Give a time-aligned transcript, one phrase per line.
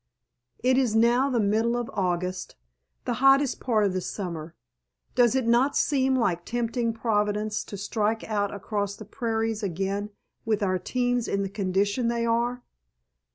[0.63, 6.15] It is now the middle of August—the hottest part of the summer—does it not seem
[6.15, 10.09] like tempting Providence to strike out across the prairies again
[10.43, 12.63] with our teams in the condition they are?"